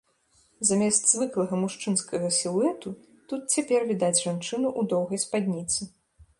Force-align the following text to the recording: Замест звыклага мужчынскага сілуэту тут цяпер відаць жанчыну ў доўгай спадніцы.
Замест 0.69 1.03
звыклага 1.11 1.59
мужчынскага 1.65 2.31
сілуэту 2.39 2.95
тут 3.29 3.41
цяпер 3.59 3.87
відаць 3.93 4.13
жанчыну 4.25 4.67
ў 4.79 4.81
доўгай 4.95 5.19
спадніцы. 5.29 5.81